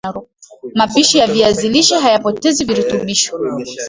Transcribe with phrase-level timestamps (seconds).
[0.75, 3.37] mapishi ya viazi lishe haypotezi virutubisho